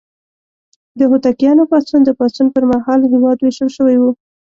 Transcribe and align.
د 0.97 0.99
هوتکیانو 1.11 1.63
پاڅون: 1.71 2.01
د 2.05 2.09
پاڅون 2.19 2.47
پر 2.55 2.63
مهال 2.71 3.01
هېواد 3.13 3.37
ویشل 3.39 3.69
شوی 3.77 3.97
و. 3.99 4.03